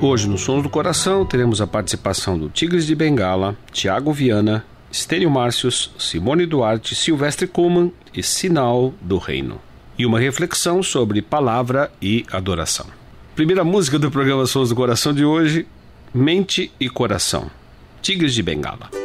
[0.00, 5.30] Hoje, no Sons do Coração, teremos a participação do Tigres de Bengala, Tiago Viana, Estênio
[5.30, 9.60] Márcios, Simone Duarte, Silvestre Kuhlmann e Sinal do Reino.
[9.98, 12.86] E uma reflexão sobre palavra e adoração.
[13.34, 15.66] Primeira música do programa Sons do Coração de hoje:
[16.12, 17.50] Mente e Coração.
[18.02, 19.03] Tigres de Bengala.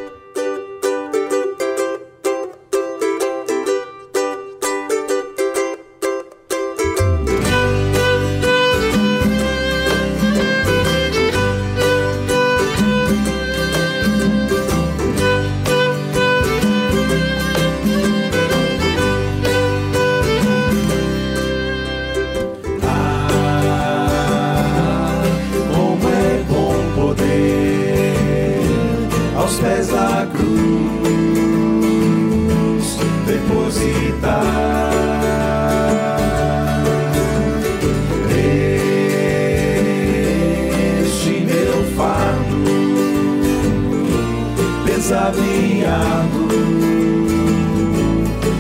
[45.12, 46.48] Árduo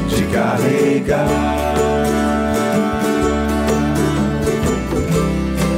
[0.07, 1.27] de carregar.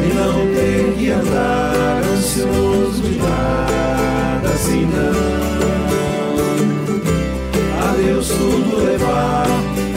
[0.03, 5.41] e não ter que andar ansioso de nada senão
[7.83, 9.47] a Deus tudo levar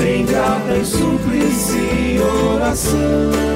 [0.05, 3.55] em grata e súplice e oração.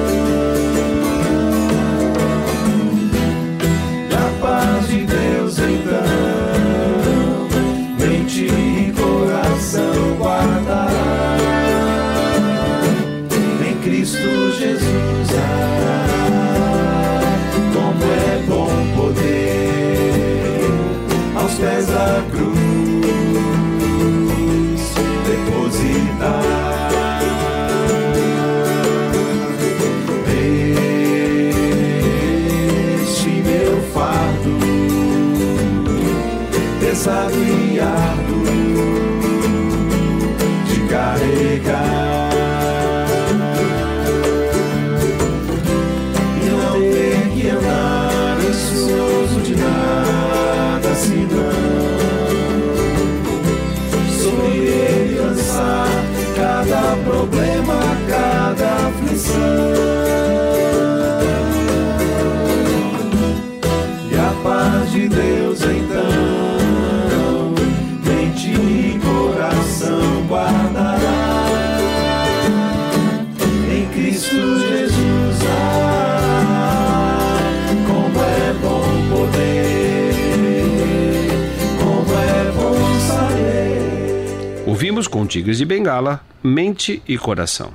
[84.89, 87.73] Ouvimos com Tigres de Bengala, Mente e Coração.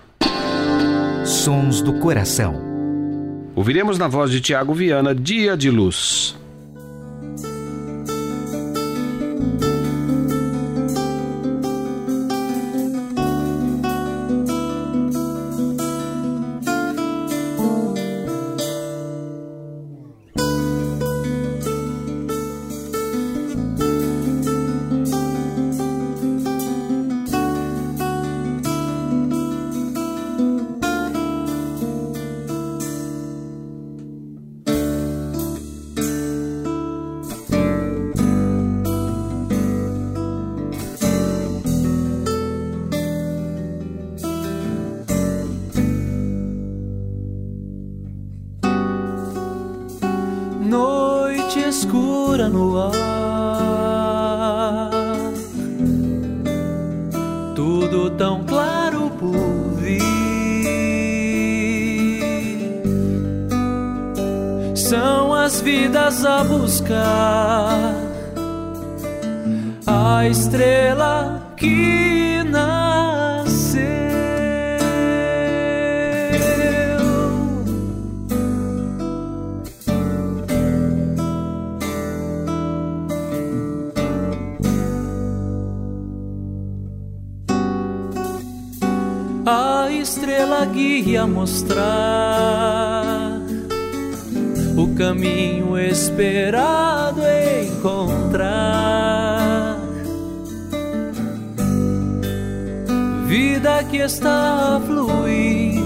[1.24, 2.60] Sons do Coração.
[3.54, 6.36] Ouviremos na voz de Tiago Viana, Dia de Luz.
[52.48, 52.92] No ar,
[57.54, 60.02] tudo tão claro por vir.
[64.74, 67.94] São as vidas a buscar
[69.86, 71.93] a estrela que
[91.26, 93.14] mostrar
[94.76, 97.20] o caminho esperado
[97.64, 99.04] encontrar.
[103.26, 105.82] Vida que está a fluir,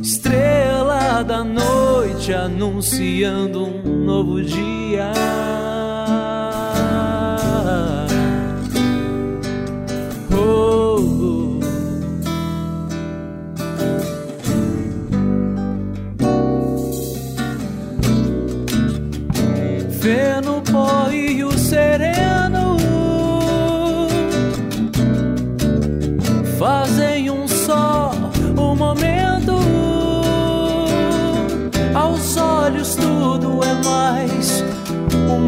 [0.00, 5.12] estrela da noite anunciando um novo dia.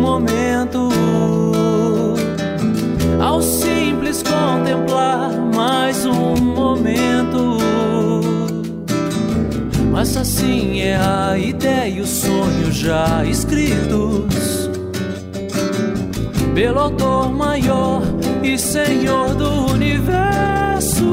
[0.05, 0.91] Momento.
[3.19, 7.59] Ao simples contemplar mais um momento.
[9.91, 14.69] Mas assim é a ideia e o sonho já escritos
[16.55, 18.03] pelo autor maior
[18.43, 21.05] e senhor do universo.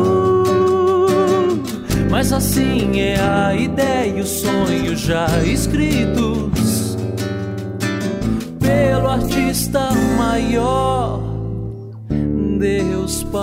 [2.09, 6.60] Mas assim é a ideia e o sonho já escritos
[8.71, 11.21] pelo artista maior,
[12.57, 13.41] Deus Pai.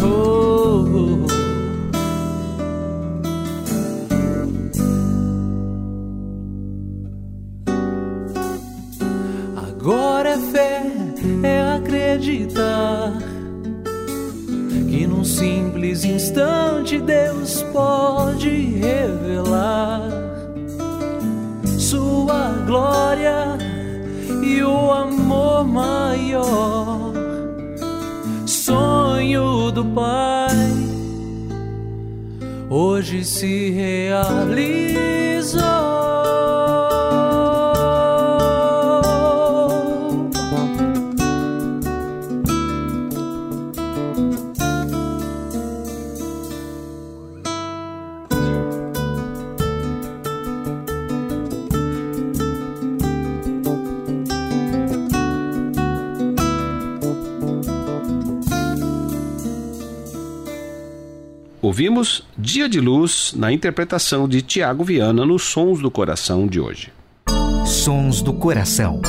[0.00, 1.26] Oh.
[9.56, 10.82] Agora é fé,
[11.42, 13.12] é acreditar
[15.12, 20.08] num simples instante Deus pode revelar
[21.78, 23.58] Sua glória
[24.42, 27.12] e o amor maior,
[28.46, 30.56] sonho do Pai,
[32.68, 34.82] hoje se realizou.
[61.72, 66.92] Ouvimos Dia de Luz na interpretação de Tiago Viana nos Sons do Coração de hoje.
[67.64, 69.00] Sons do Coração.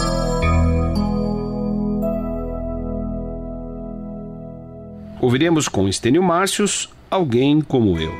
[5.19, 8.13] Ouviremos com Estênio Márcios Alguém Como Eu.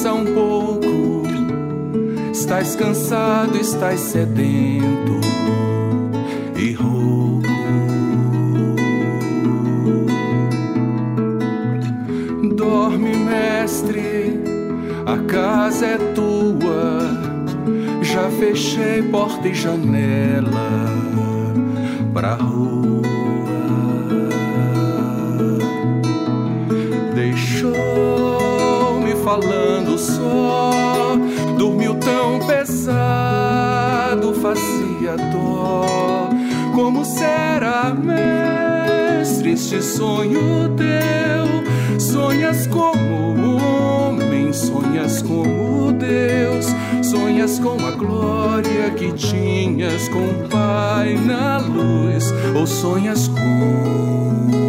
[0.00, 1.22] Descansa um pouco.
[2.32, 5.20] Estás cansado, estás sedento
[6.56, 7.46] e rouco.
[12.56, 14.40] Dorme, mestre,
[15.04, 17.00] a casa é tua.
[18.02, 20.70] Já fechei porta e janela
[22.12, 23.02] pra rua.
[27.14, 28.49] Deixou-me
[29.24, 31.16] falando só,
[31.58, 36.30] dormiu tão pesado, fazia dó.
[36.74, 41.98] Como será, mestre, este sonho teu?
[41.98, 46.66] Sonhas como homem, sonhas como Deus,
[47.02, 54.59] sonhas com a glória que tinhas com o Pai na luz, ou sonhas com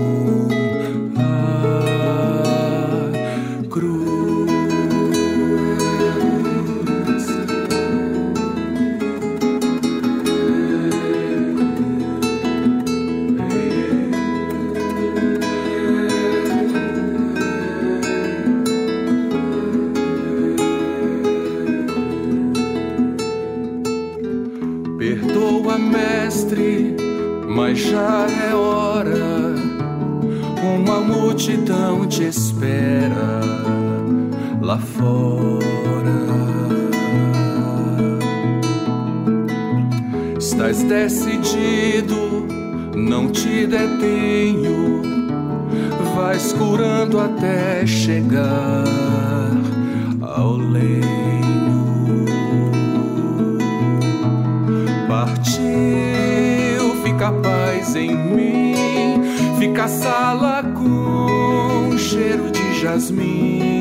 [63.21, 63.79] jasmim,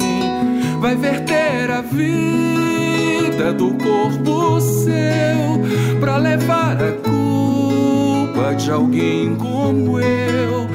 [0.80, 10.68] vai verter a vida do corpo seu pra levar a culpa de alguém como eu,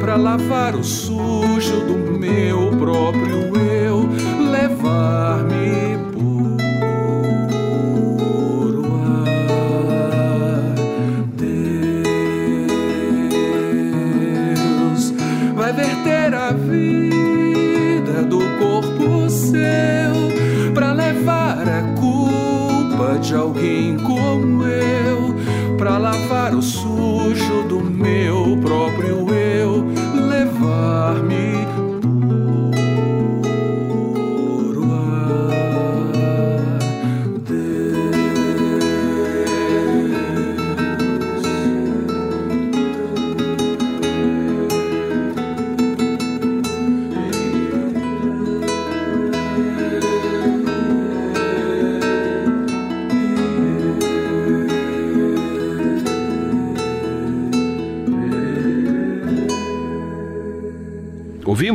[0.00, 4.08] pra lavar o sujo do meu próprio eu,
[4.50, 5.51] levar-me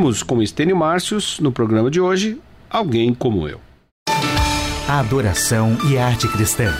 [0.08, 3.60] Ouvimos com Estênio Márcios, no programa de hoje, Alguém Como Eu.
[4.88, 6.72] Adoração e arte cristã.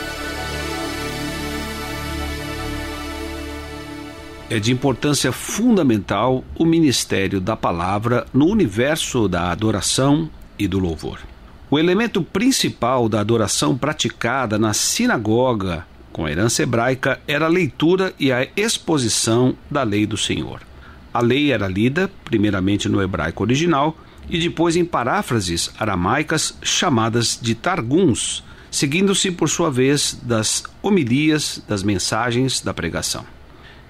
[4.49, 11.19] É de importância fundamental o ministério da palavra no universo da adoração e do louvor.
[11.71, 18.15] O elemento principal da adoração praticada na sinagoga com a herança hebraica era a leitura
[18.19, 20.68] e a exposição da lei do Senhor.
[21.19, 23.99] A lei era lida, primeiramente no hebraico original,
[24.31, 31.83] e depois em paráfrases aramaicas chamadas de targuns, seguindo-se por sua vez das homilias, das
[31.83, 33.25] mensagens da pregação.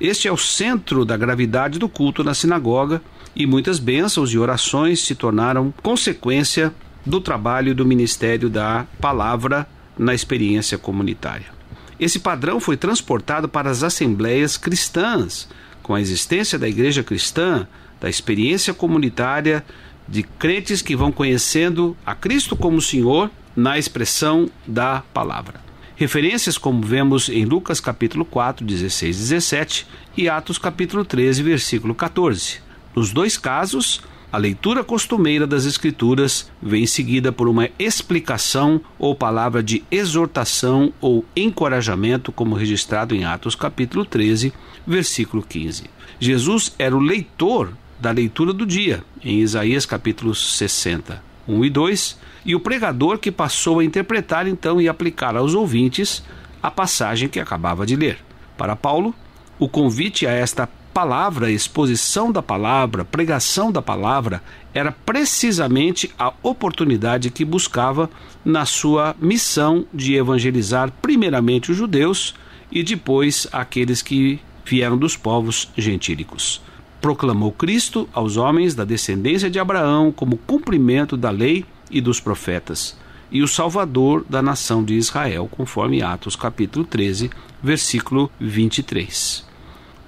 [0.00, 3.02] Este é o centro da gravidade do culto na sinagoga
[3.36, 6.72] e muitas bênçãos e orações se tornaram consequência
[7.04, 9.68] do trabalho do ministério da palavra
[9.98, 11.58] na experiência comunitária.
[12.00, 15.46] Esse padrão foi transportado para as assembleias cristãs,
[15.88, 17.66] com a existência da igreja cristã,
[17.98, 19.64] da experiência comunitária
[20.06, 25.62] de crentes que vão conhecendo a Cristo como Senhor na expressão da palavra.
[25.96, 31.94] Referências como vemos em Lucas capítulo 4, 16 e 17 e Atos capítulo 13, versículo
[31.94, 32.60] 14.
[32.94, 39.62] Nos dois casos, a leitura costumeira das Escrituras vem seguida por uma explicação ou palavra
[39.62, 44.52] de exortação ou encorajamento, como registrado em Atos capítulo 13,
[44.86, 45.84] versículo 15.
[46.20, 52.18] Jesus era o leitor da leitura do dia, em Isaías capítulo 60, 1 e 2,
[52.44, 56.22] e o pregador que passou a interpretar então e aplicar aos ouvintes
[56.62, 58.18] a passagem que acabava de ler.
[58.58, 59.14] Para Paulo,
[59.58, 60.68] o convite a esta
[60.98, 64.42] palavra, exposição da palavra, pregação da palavra,
[64.74, 68.10] era precisamente a oportunidade que buscava
[68.44, 72.34] na sua missão de evangelizar primeiramente os judeus
[72.68, 76.60] e depois aqueles que vieram dos povos gentílicos.
[77.00, 82.98] Proclamou Cristo aos homens da descendência de Abraão como cumprimento da lei e dos profetas,
[83.30, 87.30] e o Salvador da nação de Israel, conforme Atos capítulo 13,
[87.62, 89.46] versículo 23.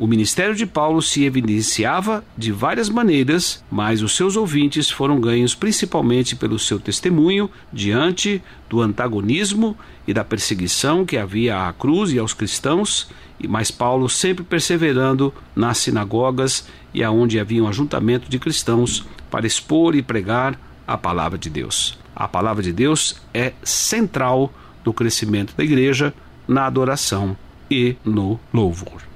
[0.00, 5.54] O ministério de Paulo se evidenciava de várias maneiras, mas os seus ouvintes foram ganhos
[5.54, 9.76] principalmente pelo seu testemunho diante do antagonismo
[10.08, 13.10] e da perseguição que havia à cruz e aos cristãos,
[13.46, 19.94] mais Paulo sempre perseverando nas sinagogas e aonde havia um ajuntamento de cristãos para expor
[19.94, 21.98] e pregar a palavra de Deus.
[22.16, 24.50] A palavra de Deus é central
[24.82, 26.14] no crescimento da igreja,
[26.48, 27.36] na adoração
[27.70, 29.09] e no louvor.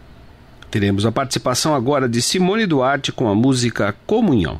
[0.75, 4.59] Teremos a participação agora de Simone Duarte com a música Comunhão.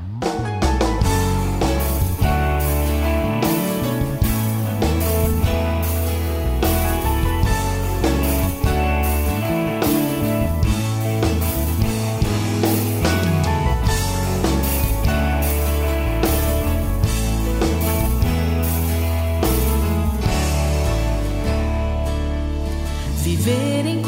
[23.25, 24.01] Viver em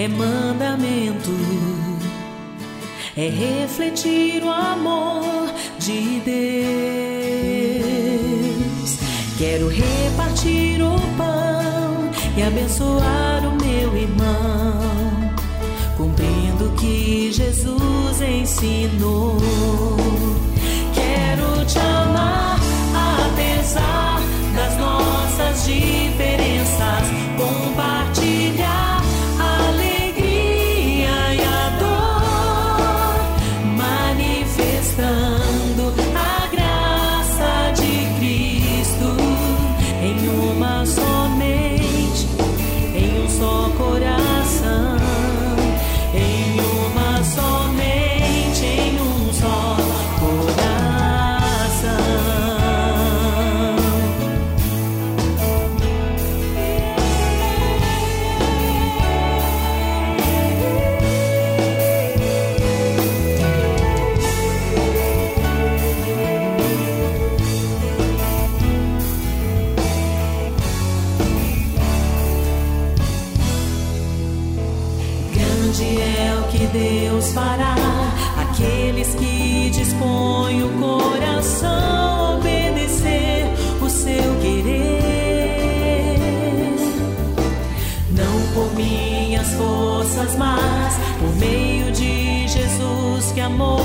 [0.00, 1.30] é mandamento
[3.14, 6.40] é refletir o amor de Deus.
[9.36, 15.34] Quero repartir o pão e abençoar o meu irmão,
[15.98, 19.36] cumprindo o que Jesus ensinou.
[20.94, 22.58] Quero te amar
[23.34, 24.18] apesar
[24.56, 27.04] das nossas diferenças,
[27.36, 27.99] compartilhar.
[93.30, 93.80] Ouvimos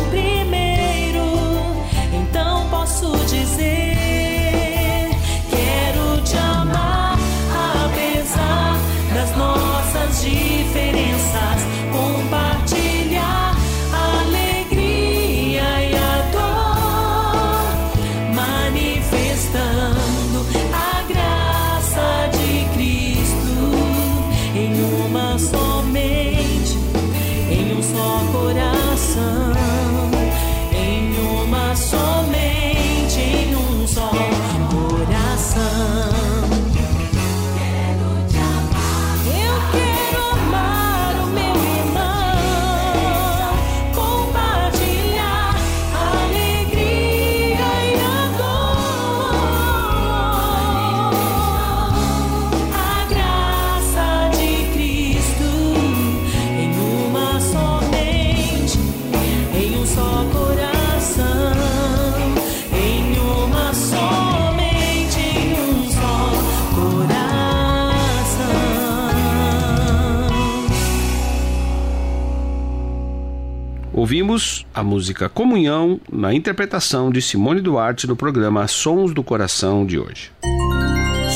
[74.76, 80.34] a música Comunhão na interpretação de Simone Duarte no programa Sons do Coração de hoje.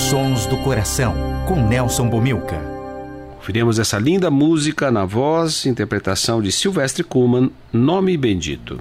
[0.10, 1.16] Sons do Coração,
[1.48, 2.60] com Nelson Bomilca.
[3.38, 8.78] Ouviremos essa linda música na voz e interpretação de Silvestre Kuhlmann, Nome Bendito.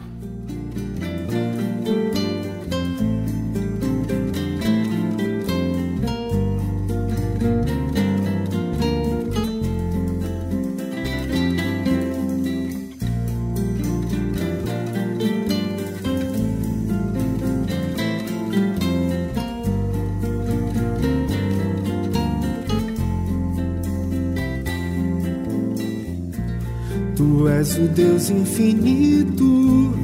[27.49, 29.95] És o Deus infinito,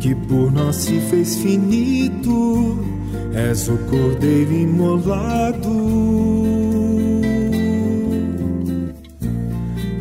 [0.00, 2.78] que por nós se fez finito,
[3.34, 5.68] és o Cordeiro imolado.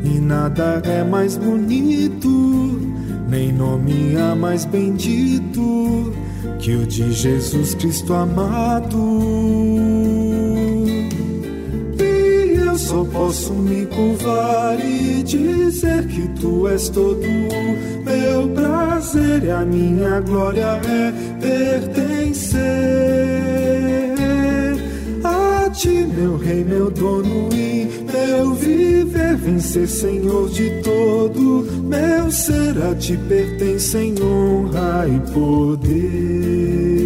[0.04, 2.80] E nada é mais bonito,
[3.30, 6.14] nem nome há mais bendito
[6.60, 9.41] que o de Jesus Cristo amado
[13.32, 17.22] posso me curvar e dizer que tu és todo
[18.04, 22.60] meu prazer e a minha glória é pertencer
[25.24, 32.84] a ti, meu rei, meu dono e meu viver, vencer, Senhor de todo, meu ser
[32.84, 37.01] a ti pertence em honra e poder.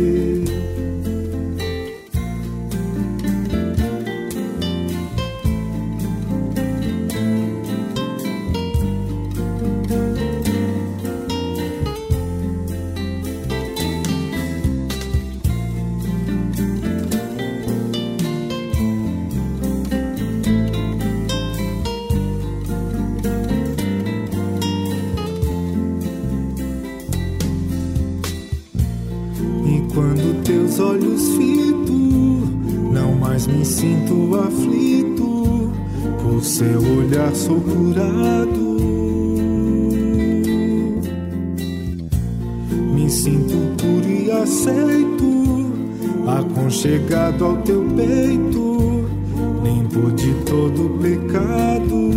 [36.35, 38.75] Pelo seu olhar sou curado.
[42.93, 45.71] Me sinto puro e aceito,
[46.27, 49.05] aconchegado ao teu peito,
[49.63, 52.11] limpo de todo pecado.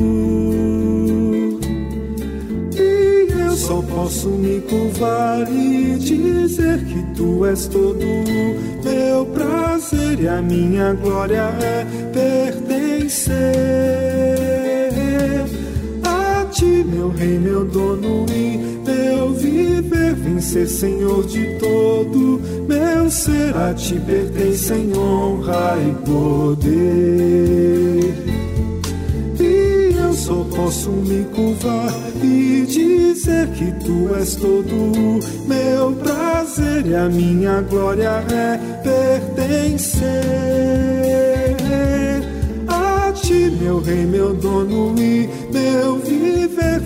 [2.74, 8.04] E eu só posso me curvar e dizer que tu és todo
[8.83, 14.07] meu prazer e a minha glória é pertencer
[17.08, 23.56] meu rei, meu dono e meu viver, vem ser Senhor de todo, meu ser.
[23.56, 26.68] A ti em honra e poder.
[29.40, 31.92] E eu só posso me curvar
[32.22, 34.74] e dizer que tu és todo
[35.46, 40.08] meu prazer e a minha glória é pertencer.
[42.66, 46.17] A ti, meu rei, meu dono e meu viver,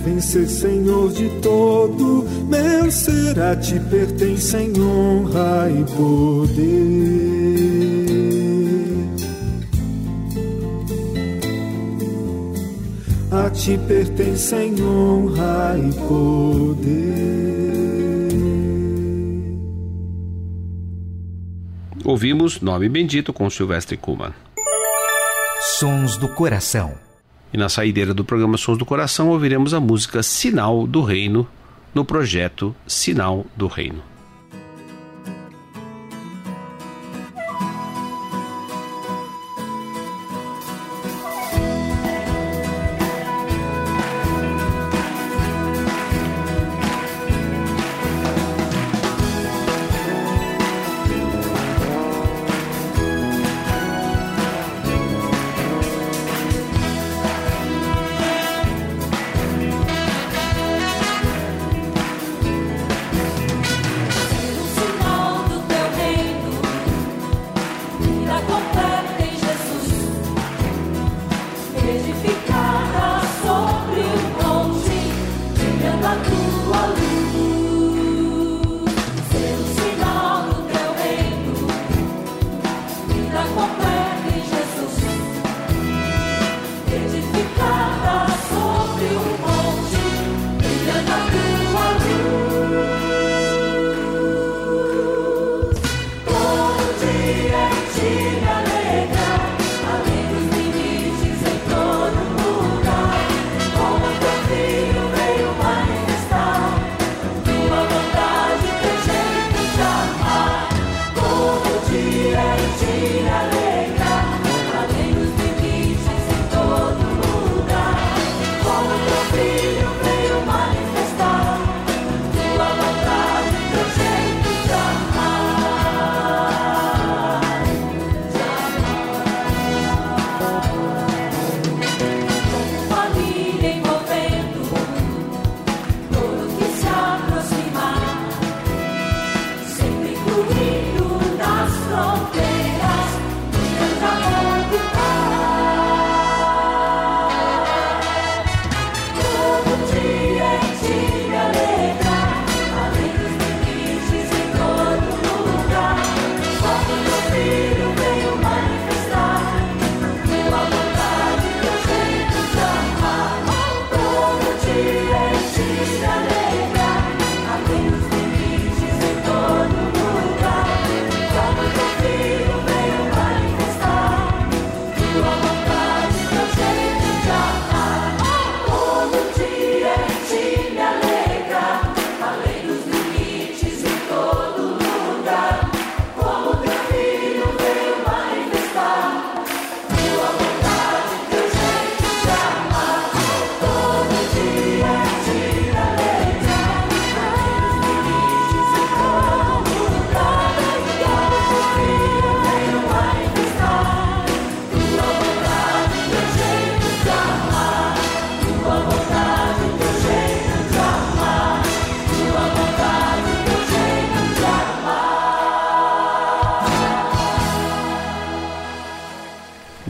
[0.04, 7.22] vem ser Senhor de todo, meu ser a ti pertence em honra e poder.
[13.30, 17.42] A ti pertence em honra e poder.
[22.04, 24.34] Ouvimos Nome Bendito com Silvestre Kuhlmann.
[25.78, 27.11] Sons do Coração.
[27.52, 31.46] E na saideira do programa Sons do Coração ouviremos a música Sinal do Reino
[31.94, 34.11] no projeto Sinal do Reino.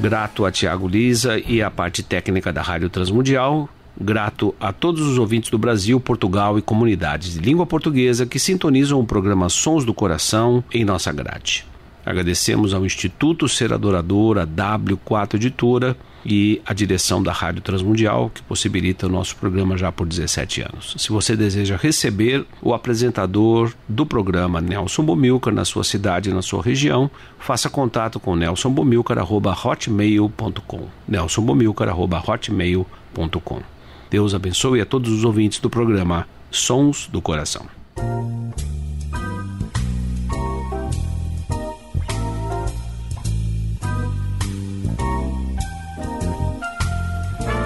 [0.02, 3.68] Grato a Tiago Lisa e a parte técnica da Rádio Transmundial.
[3.96, 8.98] Grato a todos os ouvintes do Brasil, Portugal e comunidades de língua portuguesa que sintonizam
[8.98, 11.64] o programa Sons do Coração em nossa grade.
[12.04, 18.40] Agradecemos ao Instituto Ser Adorador, a W4 Editora, e a direção da Rádio Transmundial, que
[18.42, 20.94] possibilita o nosso programa já por 17 anos.
[20.98, 26.62] Se você deseja receber o apresentador do programa Nelson Bomilcar na sua cidade, na sua
[26.62, 33.62] região, faça contato com nelsonbomilcar.hotmail.com nelsonbomilcar.hotmail.com
[34.10, 37.66] Deus abençoe a todos os ouvintes do programa Sons do Coração.